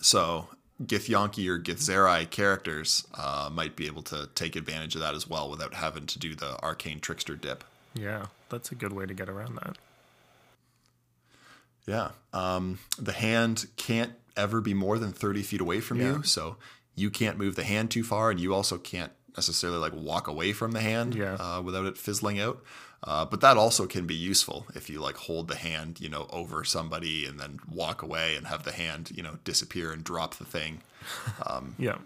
so 0.00 0.48
githyanki 0.82 1.48
or 1.48 1.58
githzerai 1.58 2.28
characters 2.30 3.06
uh, 3.14 3.50
might 3.52 3.74
be 3.76 3.86
able 3.86 4.02
to 4.02 4.28
take 4.34 4.54
advantage 4.56 4.94
of 4.94 5.00
that 5.00 5.14
as 5.14 5.28
well 5.28 5.50
without 5.50 5.74
having 5.74 6.06
to 6.06 6.18
do 6.18 6.34
the 6.34 6.60
arcane 6.62 7.00
trickster 7.00 7.34
dip 7.34 7.64
Yeah, 7.94 8.26
that's 8.48 8.70
a 8.72 8.74
good 8.74 8.92
way 8.92 9.06
to 9.06 9.14
get 9.14 9.28
around 9.28 9.56
that. 9.56 9.76
Yeah. 11.86 12.10
Um, 12.32 12.78
the 12.98 13.12
hand 13.12 13.66
can't 13.76 14.12
ever 14.36 14.60
be 14.60 14.74
more 14.74 14.98
than 14.98 15.12
30 15.12 15.42
feet 15.42 15.60
away 15.60 15.80
from 15.80 16.00
Yeah. 16.00 16.16
you. 16.16 16.22
So 16.22 16.56
you 16.94 17.10
can't 17.10 17.38
move 17.38 17.56
the 17.56 17.64
hand 17.64 17.90
too 17.90 18.04
far, 18.04 18.30
and 18.30 18.38
you 18.38 18.54
also 18.54 18.78
can't 18.78 19.12
necessarily 19.36 19.78
like 19.78 19.94
walk 19.94 20.26
away 20.28 20.52
from 20.52 20.72
the 20.72 20.80
hand 20.80 21.14
Yeah. 21.14 21.34
uh, 21.34 21.62
without 21.62 21.86
it 21.86 21.96
fizzling 21.96 22.38
out. 22.40 22.62
Uh, 23.04 23.24
but 23.24 23.40
that 23.40 23.56
also 23.56 23.86
can 23.86 24.06
be 24.06 24.14
useful 24.16 24.66
if 24.74 24.90
you 24.90 24.98
like 25.00 25.16
hold 25.16 25.46
the 25.46 25.54
hand, 25.54 26.00
you 26.00 26.08
know, 26.08 26.26
over 26.30 26.64
somebody 26.64 27.24
and 27.24 27.38
then 27.38 27.60
walk 27.70 28.02
away 28.02 28.34
and 28.34 28.48
have 28.48 28.64
the 28.64 28.72
hand, 28.72 29.12
you 29.14 29.22
know, 29.22 29.38
disappear 29.44 29.92
and 29.92 30.02
drop 30.02 30.34
the 30.36 30.44
thing. 30.44 30.82
Um, 31.46 31.74
Yeah. 31.78 31.98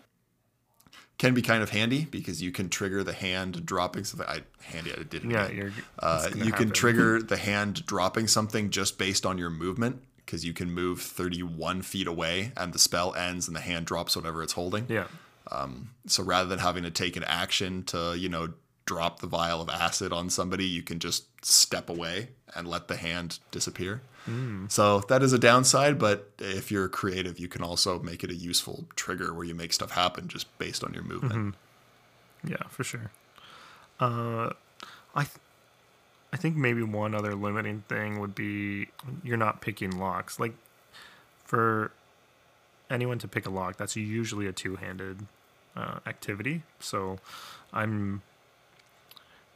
Can 1.23 1.35
be 1.35 1.43
kind 1.43 1.63
of 1.63 1.71
handy 1.71 2.05
because 2.05 2.43
you 2.43 2.51
can 2.51 2.69
trigger 2.69 3.05
the 3.05 3.13
hand 3.13 3.65
dropping 3.65 4.03
something. 4.03 4.27
I 4.29 4.41
handy, 4.61 4.91
I 4.91 5.05
did 5.05 5.25
it. 5.25 5.31
Yeah, 5.31 5.49
you're 5.51 5.73
Uh, 6.01 6.29
you 6.35 6.47
gonna 6.47 6.57
can 6.57 6.71
trigger 6.73 7.23
the 7.23 7.37
hand 7.37 7.87
dropping 7.87 8.27
something 8.27 8.71
just 8.71 8.99
based 8.99 9.25
on 9.25 9.39
your 9.39 9.49
movement 9.49 10.03
because 10.17 10.45
you 10.45 10.53
can 10.53 10.73
move 10.73 11.01
31 11.01 11.83
feet 11.83 12.09
away 12.09 12.51
and 12.57 12.73
the 12.73 12.79
spell 12.81 13.15
ends 13.15 13.47
and 13.47 13.55
the 13.55 13.61
hand 13.61 13.87
drops 13.87 14.17
whatever 14.17 14.43
it's 14.43 14.55
holding. 14.55 14.87
Yeah. 14.89 15.07
So 16.09 16.25
rather 16.25 16.49
than 16.49 16.59
having 16.59 16.83
to 16.83 16.91
take 16.91 17.17
an 17.17 17.23
action 17.23 17.85
to, 17.85 18.17
you 18.19 18.29
know, 18.29 18.55
drop 18.85 19.21
the 19.21 19.29
vial 19.29 19.61
of 19.61 19.69
acid 19.69 20.13
on 20.13 20.29
somebody, 20.29 20.65
you 20.65 20.83
can 20.83 20.99
just 20.99 21.27
step 21.45 21.89
away 21.89 22.31
and 22.57 22.67
let 22.67 22.89
the 22.89 22.97
hand 22.97 23.39
disappear. 23.53 24.03
Hmm. 24.25 24.67
So 24.69 25.01
that 25.09 25.23
is 25.23 25.33
a 25.33 25.39
downside, 25.39 25.99
but 25.99 26.31
if 26.39 26.71
you're 26.71 26.89
creative, 26.89 27.41
you 27.41 27.49
can 27.49 27.63
also 27.63 27.99
make 28.01 28.23
it 28.23 28.31
a 28.31 28.35
useful 28.35 28.85
trigger 28.95 29.35
where 29.35 29.45
you 29.45 29.55
make 29.55 29.73
stuff 29.73 29.93
happen 29.93 30.29
just 30.29 30.47
based 30.59 30.85
on 30.85 30.95
your 30.95 31.03
movement. 31.03 31.33
Mm-hmm. 31.33 32.51
Yeah, 32.53 32.63
for 32.69 32.85
sure. 32.85 33.11
Uh, 33.99 34.51
I, 35.15 35.25
th- 35.25 35.39
I 36.33 36.37
think 36.37 36.57
maybe 36.57 36.83
one 36.83 37.15
other 37.15 37.35
limiting 37.35 37.83
thing 37.89 38.21
would 38.21 38.35
be 38.35 38.89
you're 39.25 39.37
not 39.37 39.61
picking 39.61 39.99
locks. 39.99 40.39
Like, 40.39 40.55
for 41.45 41.91
anyone 42.91 43.19
to 43.19 43.29
pick 43.29 43.47
a 43.47 43.51
lock, 43.51 43.77
that's 43.77 43.97
usually 43.97 44.47
a 44.47 44.53
two-handed 44.53 45.27
uh, 45.77 45.99
activity. 46.07 46.63
So, 46.81 47.19
I'm 47.73 48.23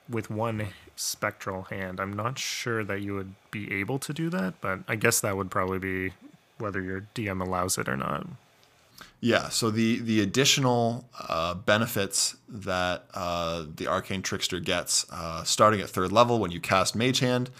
with 0.09 0.31
one 0.31 0.69
spectral 0.97 1.65
hand. 1.65 2.01
I'm 2.01 2.13
not 2.13 2.39
sure 2.39 2.83
that 2.85 3.03
you 3.03 3.15
would 3.15 3.35
be 3.51 3.73
able 3.73 3.99
to 4.01 4.13
do 4.13 4.29
that, 4.31 4.55
but 4.61 4.81
I 4.89 4.97
guess 4.97 5.21
that 5.21 5.37
would 5.37 5.51
probably 5.51 5.79
be 5.79 6.15
whether 6.59 6.83
your 6.83 7.07
DM 7.15 7.41
allows 7.41 7.79
it 7.79 7.89
or 7.89 7.97
not. 7.97 8.27
Yeah, 9.21 9.49
so 9.49 9.71
the 9.71 9.99
the 10.01 10.21
additional 10.21 11.07
uh, 11.19 11.55
benefits 11.55 12.37
that 12.49 13.05
uh, 13.15 13.65
the 13.75 13.87
arcane 13.87 14.23
trickster 14.23 14.61
gets, 14.61 15.07
uh, 15.11 15.43
starting 15.45 15.81
at 15.81 15.89
third 15.91 16.13
level, 16.13 16.39
when 16.39 16.51
you 16.51 16.61
cast 16.61 16.95
Mage 16.95 17.21
Hand, 17.21 17.51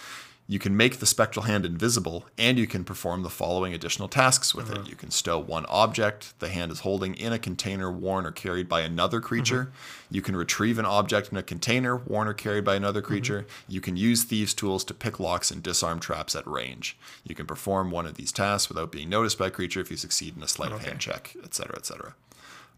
you 0.49 0.61
can 0.61 0.77
make 0.77 0.99
the 0.99 1.07
spectral 1.07 1.47
hand 1.47 1.67
invisible, 1.67 2.25
and 2.39 2.57
you 2.57 2.69
can 2.69 2.85
perform 2.85 3.23
the 3.23 3.31
following 3.31 3.75
additional 3.75 4.09
tasks 4.09 4.55
with 4.55 4.71
it. 4.71 4.87
You 4.87 4.95
can 4.95 5.11
stow 5.11 5.39
one 5.41 5.67
object 5.67 6.39
the 6.39 6.49
hand 6.49 6.71
is 6.71 6.81
holding 6.81 7.15
in 7.15 7.33
a 7.33 7.39
container 7.39 7.91
worn 7.91 8.25
or 8.25 8.31
carried 8.31 8.69
by 8.69 8.83
another 8.83 9.21
creature. 9.21 9.73
You 10.09 10.23
can 10.23 10.37
retrieve 10.37 10.79
an 10.79 10.85
object 10.85 11.33
in 11.33 11.37
a 11.37 11.43
container 11.43 11.97
worn 11.97 12.29
or 12.29 12.35
carried 12.35 12.65
by 12.65 12.77
another 12.77 13.03
creature. 13.03 13.45
You 13.67 13.81
can 13.81 13.97
use 13.97 14.23
thieves' 14.23 14.55
tools 14.55 14.85
to 14.85 14.95
pick 14.95 15.19
locks 15.19 15.51
and 15.51 15.65
disarm 15.65 15.99
traps 15.99 16.37
at 16.37 16.47
range. 16.47 16.97
You 17.25 17.35
can 17.35 17.47
perform 17.47 17.91
one 17.91 18.07
of 18.07 18.15
these 18.15 18.31
tasks 18.31 18.69
without 18.69 18.93
being 18.93 19.09
noticed 19.09 19.39
by 19.39 19.49
a 19.49 19.51
creature 19.51 19.81
if 19.81 19.91
you 19.91 19.97
succeed 19.97 20.37
in 20.37 20.43
a 20.45 20.49
sleight 20.49 20.71
of 20.71 20.85
hand 20.85 21.01
check, 21.01 21.35
etc., 21.43 21.77
etc. 21.77 22.15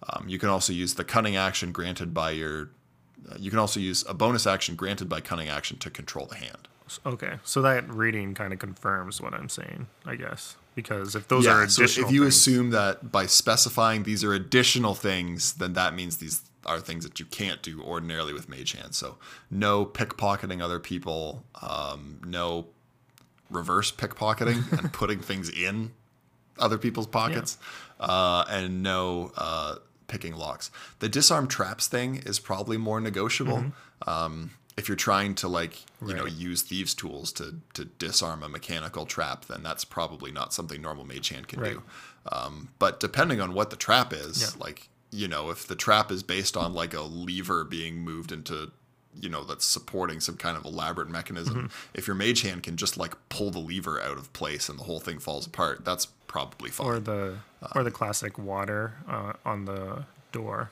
Um, 0.09 0.25
you 0.27 0.39
can 0.39 0.49
also 0.49 0.73
use 0.73 0.95
the 0.95 1.05
cunning 1.05 1.37
action 1.37 1.73
granted 1.73 2.15
by 2.15 2.31
your. 2.31 2.71
Uh, 3.31 3.35
you 3.39 3.51
can 3.51 3.59
also 3.59 3.79
use 3.79 4.05
a 4.09 4.15
bonus 4.15 4.47
action 4.47 4.75
granted 4.75 5.09
by 5.09 5.21
cunning 5.21 5.49
action 5.49 5.77
to 5.79 5.91
control 5.91 6.25
the 6.25 6.37
hand. 6.37 6.69
Okay, 7.05 7.35
so 7.45 7.63
that 7.63 7.89
reading 7.89 8.35
kind 8.35 8.53
of 8.53 8.59
confirms 8.59 9.21
what 9.21 9.35
I'm 9.35 9.49
saying, 9.49 9.87
I 10.07 10.17
guess, 10.17 10.57
because 10.75 11.15
if 11.15 11.29
those 11.29 11.47
are 11.47 11.63
yeah, 11.63 11.67
so 11.67 11.83
additional, 11.83 12.09
if 12.09 12.15
you 12.15 12.23
things- 12.23 12.37
assume 12.37 12.71
that 12.71 13.11
by 13.13 13.27
specifying 13.27 14.03
these 14.05 14.23
are 14.25 14.33
additional 14.35 14.95
things, 14.95 15.55
then 15.55 15.73
that 15.75 15.95
means 15.95 16.17
these 16.19 16.43
are 16.67 16.81
things 16.81 17.05
that 17.05 17.19
you 17.19 17.27
can't 17.27 17.63
do 17.63 17.81
ordinarily 17.83 18.33
with 18.33 18.49
Mage 18.49 18.73
Hand. 18.73 18.95
So 18.95 19.17
no 19.51 19.87
pickpocketing 19.87 20.63
other 20.63 20.79
people, 20.79 21.45
um, 21.63 22.21
no 22.25 22.67
reverse 23.51 23.91
pickpocketing 23.91 24.71
and 24.79 24.93
putting 25.01 25.21
things 25.21 25.49
in 25.49 25.93
other 26.59 26.77
people's 26.77 27.07
pockets, 27.07 27.57
uh, 28.01 28.45
and 28.51 28.83
no 28.83 29.33
uh, 29.37 29.77
picking 30.09 30.35
locks. 30.35 30.71
The 30.99 31.09
disarm 31.09 31.49
traps 31.49 31.87
thing 31.87 32.17
is 32.27 32.39
probably 32.39 32.77
more 32.77 33.01
negotiable. 33.01 33.73
Um, 34.07 34.51
if 34.79 34.89
you're 34.89 34.97
trying 35.11 35.35
to 35.35 35.49
like 35.49 35.75
you 36.07 36.15
know 36.15 36.25
use 36.27 36.63
thieves 36.63 36.95
tools 36.95 37.33
to 37.33 37.61
to 37.75 37.85
disarm 37.85 38.43
a 38.43 38.49
mechanical 38.49 39.05
trap, 39.07 39.45
then 39.47 39.63
that's 39.63 39.85
probably 39.85 40.31
not 40.33 40.53
something 40.55 40.81
normal 40.81 41.05
mage 41.05 41.29
hand 41.31 41.49
can 41.49 41.61
Right. 41.61 41.73
do. 41.75 41.83
Um, 42.33 42.69
but 42.79 43.01
depending 43.01 43.41
on 43.41 43.53
what 43.55 43.71
the 43.71 43.77
trap 43.77 44.13
is, 44.13 44.41
Yeah. 44.43 44.49
like 44.67 44.89
you 45.11 45.27
know, 45.27 45.49
if 45.51 45.67
the 45.67 45.75
trap 45.75 46.11
is 46.13 46.23
based 46.23 46.55
on 46.57 46.75
like 46.75 46.93
a 46.95 47.01
lever 47.01 47.65
being 47.65 47.99
moved 48.01 48.31
into 48.33 48.71
you 49.19 49.29
know 49.29 49.43
that's 49.43 49.65
supporting 49.65 50.21
some 50.21 50.37
kind 50.37 50.57
of 50.57 50.65
elaborate 50.65 51.09
mechanism 51.09 51.55
Mm-hmm. 51.57 51.67
if 51.95 52.07
your 52.07 52.15
mage 52.15 52.43
hand 52.43 52.63
can 52.63 52.77
just 52.77 52.97
like 52.99 53.15
pull 53.31 53.51
the 53.51 53.59
lever 53.59 54.01
out 54.01 54.19
of 54.19 54.31
place 54.35 54.69
and 54.69 54.79
the 54.79 54.85
whole 54.85 55.01
thing 55.01 55.19
falls 55.19 55.47
apart 55.47 55.85
that's 55.85 56.07
probably 56.29 56.71
fine 56.71 56.87
or 56.87 57.01
the 57.01 57.39
or 57.75 57.83
the 57.83 57.91
classic 57.91 58.39
water 58.39 58.95
uh, 59.09 59.33
on 59.47 59.65
the 59.65 60.05
door 60.31 60.71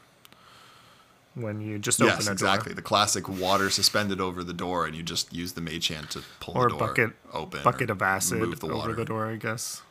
when 1.37 1.61
you 1.61 1.79
just 1.79 2.01
open 2.01 2.15
yes 2.17 2.29
exactly 2.29 2.73
the 2.73 2.83
classic 2.83 3.29
water 3.29 3.69
suspended 3.71 4.21
over 4.21 4.43
the 4.43 4.53
door 4.55 4.87
and 4.87 4.97
you 4.97 5.03
just 5.03 5.33
use 5.33 5.53
the 5.53 5.61
mage 5.61 5.89
hand 5.89 6.09
to 6.11 6.23
pull 6.41 6.55
or 6.57 6.65
the 6.65 6.71
door 6.71 6.79
bucket 6.79 7.11
open 7.33 7.63
bucket 7.63 7.91
of 7.91 8.01
acid 8.03 8.39
move 8.39 8.59
the 8.59 8.67
water. 8.67 8.91
over 8.91 8.93
the 8.95 9.05
door. 9.05 9.27
I 9.27 9.37
guess 9.37 9.83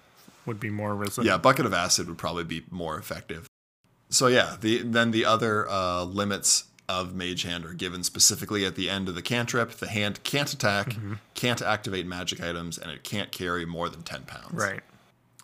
would 0.46 0.60
be 0.60 0.70
more 0.70 0.96
resistant. 0.96 1.28
yeah 1.28 1.38
bucket 1.38 1.66
of 1.66 1.74
acid 1.74 2.08
would 2.08 2.18
probably 2.18 2.44
be 2.44 2.64
more 2.72 2.98
effective 2.98 3.48
so 4.10 4.28
yeah 4.28 4.58
the 4.60 4.82
then 4.82 5.12
the 5.12 5.24
other 5.25 5.68
uh, 5.70 6.04
limits 6.04 6.66
of 6.88 7.16
mage 7.16 7.42
hand 7.44 7.66
are 7.66 7.74
given 7.74 8.04
specifically 8.04 8.64
at 8.66 8.75
the 8.75 8.90
end 8.90 9.08
of 9.10 9.16
the 9.16 9.22
cantrip 9.22 9.72
the 9.72 9.88
hand 9.88 10.24
can't 10.24 10.52
attack 10.54 10.90
Mm-hmm. 10.90 11.14
can't 11.34 11.62
activate 11.62 12.06
magic 12.06 12.42
items 12.44 12.78
and 12.78 12.92
it 12.92 13.04
can't 13.04 13.32
carry 13.32 13.66
more 13.66 13.88
than 13.90 14.02
10 14.04 14.24
pounds 14.24 14.52
right. 14.54 14.82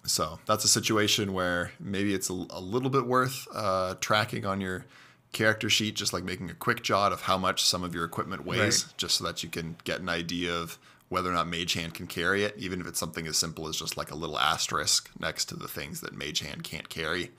So 0.03 0.39
that's 0.47 0.63
a 0.63 0.67
situation 0.67 1.31
where 1.31 1.73
maybe 1.79 2.13
it's 2.15 2.29
a, 2.31 2.33
a 2.33 2.59
little 2.59 2.89
bit 2.89 3.05
worth 3.05 3.47
uh, 3.53 3.93
tracking 4.01 4.47
on 4.47 4.59
your 4.59 4.85
character 5.31 5.69
sheet, 5.69 5.95
just 5.95 6.13
like 6.13 6.23
making 6.23 6.49
a 6.49 6.53
quick 6.53 6.83
jot 6.83 7.11
of 7.13 7.21
how 7.21 7.37
much 7.37 7.63
some 7.63 7.83
of 7.83 7.93
your 7.95 8.03
equipment 8.05 8.45
weighs, 8.45 8.85
Right. 8.85 8.93
just 8.97 9.15
so 9.17 9.23
that 9.23 9.43
you 9.43 9.49
can 9.49 9.75
get 9.83 10.01
an 10.01 10.09
idea 10.09 10.53
of 10.53 10.77
whether 11.09 11.29
or 11.29 11.33
not 11.33 11.47
Mage 11.47 11.73
Hand 11.73 11.93
can 11.93 12.07
carry 12.07 12.43
it, 12.43 12.55
even 12.57 12.79
if 12.81 12.87
it's 12.87 12.99
something 12.99 13.27
as 13.27 13.37
simple 13.37 13.67
as 13.67 13.75
just 13.77 13.97
like 13.97 14.11
a 14.11 14.15
little 14.15 14.39
asterisk 14.39 15.09
next 15.19 15.45
to 15.45 15.55
the 15.55 15.67
things 15.67 16.01
that 16.01 16.13
Mage 16.13 16.39
Hand 16.39 16.63
can't 16.63 16.87
carry. 16.89 17.31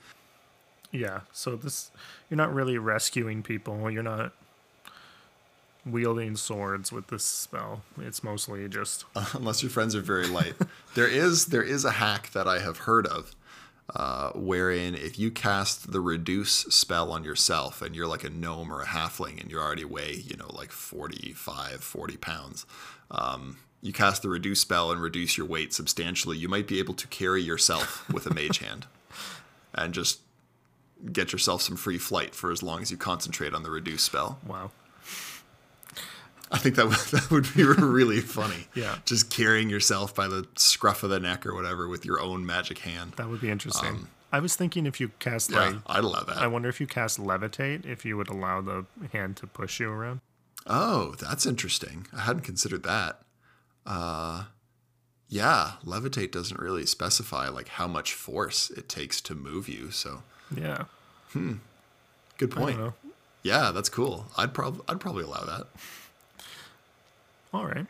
Yeah. 0.91 1.21
So 1.31 1.55
this 1.55 1.89
you're 2.29 2.37
not 2.37 2.53
really 2.53 2.77
rescuing 2.77 3.41
people. 3.41 3.89
You're 3.89 4.03
not 4.03 4.31
wielding 5.85 6.35
swords 6.35 6.91
with 6.91 7.07
this 7.07 7.25
spell. 7.25 7.81
It's 7.99 8.23
mostly 8.23 8.67
just 8.69 9.05
unless 9.33 9.61
your 9.61 9.69
friends 9.69 9.95
are 9.95 10.01
very 10.01 10.27
light. 10.27 10.53
there 10.95 11.07
is 11.07 11.47
there 11.47 11.63
is 11.63 11.83
a 11.83 11.91
hack 11.91 12.31
that 12.31 12.47
I 12.47 12.59
have 12.59 12.79
heard 12.79 13.05
of 13.07 13.35
uh, 13.89 14.31
wherein 14.31 14.95
if 14.95 15.19
you 15.19 15.29
cast 15.29 15.91
the 15.91 15.99
reduce 15.99 16.51
spell 16.51 17.11
on 17.11 17.23
yourself 17.23 17.81
and 17.81 17.95
you're 17.95 18.07
like 18.07 18.23
a 18.23 18.29
gnome 18.29 18.71
or 18.71 18.81
a 18.81 18.85
halfling 18.85 19.41
and 19.41 19.51
you 19.51 19.59
already 19.59 19.85
weigh, 19.85 20.23
you 20.25 20.37
know, 20.37 20.49
like 20.53 20.71
45, 20.71 21.83
40 21.83 22.17
pounds, 22.17 22.65
um, 23.11 23.57
you 23.81 23.91
cast 23.91 24.21
the 24.21 24.29
reduce 24.29 24.61
spell 24.61 24.91
and 24.91 25.01
reduce 25.01 25.37
your 25.37 25.45
weight 25.45 25.73
substantially, 25.73 26.37
you 26.37 26.47
might 26.47 26.67
be 26.67 26.79
able 26.79 26.93
to 26.93 27.07
carry 27.07 27.41
yourself 27.41 28.09
with 28.09 28.25
a 28.25 28.33
mage 28.33 28.57
hand 28.59 28.87
and 29.73 29.93
just 29.93 30.21
get 31.11 31.33
yourself 31.33 31.61
some 31.61 31.75
free 31.75 31.97
flight 31.97 32.33
for 32.33 32.51
as 32.51 32.63
long 32.63 32.81
as 32.81 32.89
you 32.89 32.97
concentrate 32.97 33.53
on 33.53 33.63
the 33.63 33.69
reduce 33.69 34.03
spell. 34.03 34.39
Wow. 34.47 34.71
I 36.53 36.57
think 36.59 36.75
that 36.75 36.85
would, 36.87 36.95
that 37.11 37.31
would 37.31 37.53
be 37.55 37.63
really 37.63 38.21
funny. 38.21 38.67
Yeah. 38.75 38.97
Just 39.05 39.29
carrying 39.29 39.69
yourself 39.69 40.13
by 40.15 40.27
the 40.27 40.47
scruff 40.55 41.03
of 41.03 41.09
the 41.09 41.19
neck 41.19 41.45
or 41.45 41.53
whatever 41.55 41.87
with 41.87 42.05
your 42.05 42.21
own 42.21 42.45
magic 42.45 42.79
hand. 42.79 43.13
That 43.17 43.27
would 43.29 43.41
be 43.41 43.49
interesting. 43.49 44.07
I 44.31 44.39
was 44.39 44.55
thinking 44.55 44.85
if 44.85 44.99
you 44.99 45.09
cast 45.19 45.51
Um, 45.51 45.55
Yeah, 45.55 45.65
like 45.69 45.75
I'd 45.87 46.03
allow 46.03 46.23
that. 46.23 46.37
I 46.37 46.47
wonder 46.47 46.69
if 46.69 46.79
you 46.79 46.87
cast 46.87 47.19
levitate, 47.19 47.85
if 47.85 48.05
you 48.05 48.17
would 48.17 48.29
allow 48.29 48.61
the 48.61 48.85
hand 49.11 49.35
to 49.37 49.47
push 49.47 49.79
you 49.79 49.89
around. 49.91 50.21
Oh, 50.65 51.15
that's 51.19 51.45
interesting. 51.45 52.07
I 52.15 52.21
hadn't 52.21 52.43
considered 52.43 52.83
that. 52.83 53.21
Uh, 53.85 54.45
yeah, 55.27 55.73
levitate 55.85 56.31
doesn't 56.31 56.59
really 56.59 56.85
specify 56.85 57.47
like 57.49 57.67
how 57.67 57.87
much 57.87 58.13
force 58.13 58.69
it 58.69 58.87
takes 58.87 59.19
to 59.21 59.35
move 59.35 59.67
you. 59.67 59.91
So 59.91 60.23
Yeah. 60.55 60.85
good 61.33 62.53
I 62.53 62.55
point. 62.55 62.93
Yeah, 63.43 63.71
that's 63.71 63.89
cool. 63.89 64.27
I'd 64.37 64.53
probably 64.53 64.81
I'd 64.87 64.99
probably 64.99 65.23
allow 65.25 65.43
that. 65.45 65.67
All 67.53 67.65
right. 67.65 67.85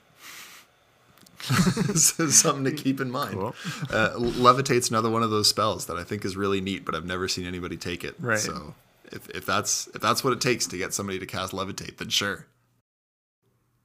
so 1.95 2.29
something 2.29 2.63
to 2.63 2.71
keep 2.71 3.01
in 3.01 3.11
mind. 3.11 3.33
Cool. 3.33 3.55
Uh, 3.89 4.11
levitate's 4.15 4.89
another 4.89 5.09
one 5.09 5.23
of 5.23 5.29
those 5.29 5.49
spells 5.49 5.87
that 5.87 5.97
I 5.97 6.03
think 6.03 6.23
is 6.23 6.37
really 6.37 6.61
neat, 6.61 6.85
but 6.85 6.95
I've 6.95 7.05
never 7.05 7.27
seen 7.27 7.45
anybody 7.45 7.75
take 7.75 8.03
it. 8.03 8.15
Right. 8.19 8.39
So 8.39 8.75
if, 9.11 9.29
if 9.29 9.45
that's 9.45 9.87
if 9.87 10.01
that's 10.01 10.23
what 10.23 10.31
it 10.33 10.41
takes 10.41 10.65
to 10.67 10.77
get 10.77 10.93
somebody 10.93 11.19
to 11.19 11.25
cast 11.25 11.51
levitate, 11.53 11.97
then 11.97 12.09
sure. 12.09 12.47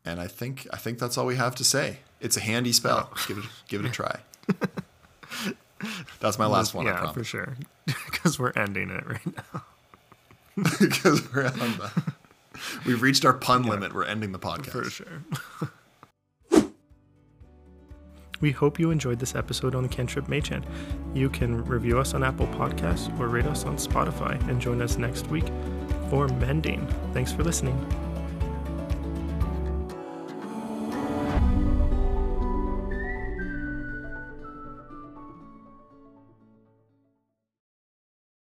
And 0.05 0.21
I 0.21 0.29
think 0.29 0.67
I 0.73 0.77
think 0.77 0.99
that's 0.99 1.19
all 1.19 1.27
we 1.27 1.37
have 1.37 1.55
to 1.57 1.65
say. 1.65 1.99
It's 2.21 2.37
a 2.37 2.41
handy 2.41 2.73
spell. 2.73 3.11
Give 3.27 3.39
it 3.39 3.45
give 3.69 3.85
it 3.85 3.89
a 3.89 3.91
try. 3.91 4.21
that's 6.21 6.39
my 6.39 6.47
last 6.47 6.75
one. 6.75 6.87
I 6.87 6.91
yeah, 6.91 7.13
for 7.13 7.25
sure. 7.25 7.57
Because 8.11 8.39
we're 8.39 8.53
ending 8.53 8.91
it 8.91 9.07
right 9.07 9.37
now. 9.37 9.63
because 10.79 11.33
we're 11.33 11.47
on 11.47 11.79
the, 11.79 11.91
we've 12.87 13.03
reached 13.03 13.25
our 13.25 13.35
pun 13.35 13.63
limit. 13.65 13.95
We're 13.95 14.05
ending 14.05 14.33
the 14.33 14.39
podcast. 14.39 14.71
For 14.71 14.91
sure. 14.91 15.25
we 18.41 18.53
hope 18.53 18.79
you 18.79 18.91
enjoyed 18.91 19.19
this 19.19 19.35
episode 19.35 19.75
on 19.75 19.83
the 19.83 19.89
Cantrip 19.89 20.29
Mage 20.29 20.49
Hand. 20.49 20.67
You 21.15 21.29
can 21.29 21.65
review 21.65 21.99
us 21.99 22.15
on 22.15 22.23
Apple 22.23 22.47
Podcasts 22.49 23.17
or 23.19 23.29
rate 23.29 23.47
us 23.47 23.65
on 23.65 23.77
Spotify 23.77 24.41
and 24.49 24.61
join 24.61 24.81
us 24.83 24.99
next 24.99 25.27
week 25.29 25.47
for 26.11 26.29
Mending. 26.29 26.87
Thanks 27.13 27.33
for 27.33 27.43
listening. 27.43 28.08